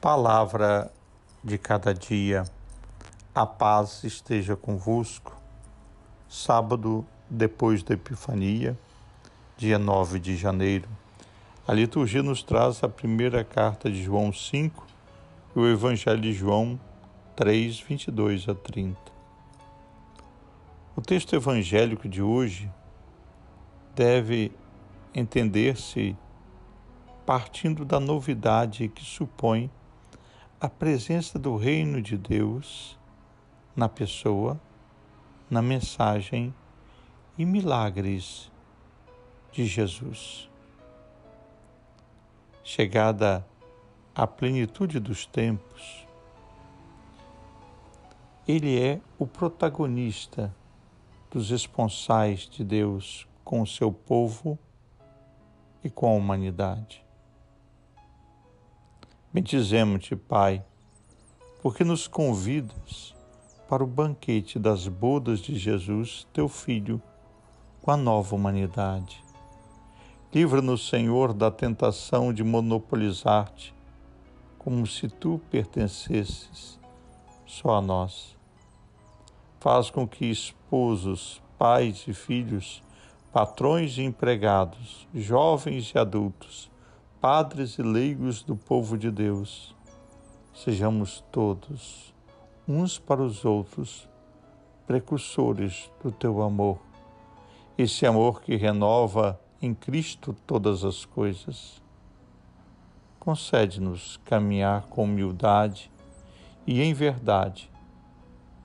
Palavra 0.00 0.90
de 1.44 1.58
cada 1.58 1.92
dia. 1.92 2.44
A 3.34 3.44
paz 3.44 4.02
esteja 4.02 4.56
convosco. 4.56 5.36
Sábado 6.26 7.06
depois 7.28 7.82
da 7.82 7.92
Epifania, 7.92 8.78
dia 9.58 9.78
9 9.78 10.18
de 10.18 10.38
janeiro. 10.38 10.88
A 11.68 11.74
liturgia 11.74 12.22
nos 12.22 12.42
traz 12.42 12.82
a 12.82 12.88
primeira 12.88 13.44
carta 13.44 13.90
de 13.90 14.02
João 14.02 14.32
5 14.32 14.86
e 15.54 15.58
o 15.58 15.68
Evangelho 15.68 16.22
de 16.22 16.32
João 16.32 16.80
3, 17.36 17.78
22 17.80 18.48
a 18.48 18.54
30. 18.54 18.98
O 20.96 21.02
texto 21.02 21.36
evangélico 21.36 22.08
de 22.08 22.22
hoje 22.22 22.72
deve 23.94 24.50
entender-se 25.14 26.16
partindo 27.26 27.84
da 27.84 28.00
novidade 28.00 28.88
que 28.88 29.04
supõe 29.04 29.70
a 30.60 30.68
presença 30.68 31.38
do 31.38 31.56
reino 31.56 32.02
de 32.02 32.18
Deus 32.18 32.98
na 33.74 33.88
pessoa, 33.88 34.60
na 35.48 35.62
mensagem 35.62 36.54
e 37.38 37.46
milagres 37.46 38.52
de 39.50 39.64
Jesus. 39.64 40.50
Chegada 42.62 43.46
à 44.14 44.26
plenitude 44.26 45.00
dos 45.00 45.24
tempos, 45.24 46.06
ele 48.46 48.78
é 48.78 49.00
o 49.18 49.26
protagonista 49.26 50.54
dos 51.30 51.50
esponsais 51.50 52.40
de 52.40 52.62
Deus 52.62 53.26
com 53.42 53.62
o 53.62 53.66
seu 53.66 53.90
povo 53.90 54.58
e 55.82 55.88
com 55.88 56.06
a 56.06 56.12
humanidade. 56.12 57.02
Bendizemos-te, 59.32 60.16
Pai, 60.16 60.60
porque 61.62 61.84
nos 61.84 62.08
convidas 62.08 63.14
para 63.68 63.84
o 63.84 63.86
banquete 63.86 64.58
das 64.58 64.88
bodas 64.88 65.38
de 65.38 65.56
Jesus, 65.56 66.26
teu 66.32 66.48
Filho, 66.48 67.00
com 67.80 67.92
a 67.92 67.96
nova 67.96 68.34
humanidade. 68.34 69.22
Livra-nos, 70.34 70.88
Senhor, 70.88 71.32
da 71.32 71.48
tentação 71.48 72.34
de 72.34 72.42
monopolizar-te, 72.42 73.72
como 74.58 74.84
se 74.84 75.08
tu 75.08 75.40
pertencesses 75.48 76.80
só 77.46 77.76
a 77.76 77.80
nós. 77.80 78.36
Faz 79.60 79.90
com 79.90 80.08
que 80.08 80.26
esposos, 80.26 81.40
pais 81.56 82.04
e 82.08 82.12
filhos, 82.12 82.82
patrões 83.32 83.96
e 83.96 84.02
empregados, 84.02 85.06
jovens 85.14 85.92
e 85.94 85.98
adultos, 85.98 86.68
padres 87.20 87.78
e 87.78 87.82
leigos 87.82 88.42
do 88.42 88.56
povo 88.56 88.96
de 88.96 89.10
Deus, 89.10 89.76
sejamos 90.54 91.22
todos, 91.30 92.14
uns 92.66 92.98
para 92.98 93.22
os 93.22 93.44
outros, 93.44 94.08
precursores 94.86 95.90
do 96.02 96.10
teu 96.10 96.40
amor, 96.40 96.78
esse 97.76 98.06
amor 98.06 98.40
que 98.40 98.56
renova 98.56 99.38
em 99.60 99.74
Cristo 99.74 100.34
todas 100.46 100.82
as 100.82 101.04
coisas. 101.04 101.82
Concede-nos 103.18 104.18
caminhar 104.24 104.86
com 104.86 105.04
humildade 105.04 105.92
e 106.66 106.80
em 106.80 106.94
verdade, 106.94 107.70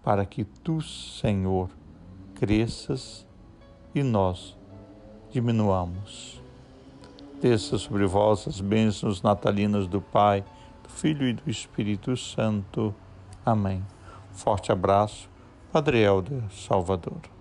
para 0.00 0.24
que 0.24 0.44
tu, 0.44 0.80
Senhor, 0.80 1.70
cresças 2.36 3.26
e 3.92 4.02
nós 4.04 4.56
diminuamos. 5.32 6.43
Desça 7.44 7.76
sobre 7.76 8.06
vós 8.06 8.48
as 8.48 8.58
bênçãos 8.58 9.20
natalinas 9.20 9.86
do 9.86 10.00
Pai, 10.00 10.42
do 10.82 10.88
Filho 10.88 11.28
e 11.28 11.34
do 11.34 11.50
Espírito 11.50 12.16
Santo. 12.16 12.94
Amém. 13.44 13.84
Forte 14.32 14.72
abraço, 14.72 15.28
Padre 15.70 15.98
Helder 15.98 16.42
Salvador. 16.50 17.33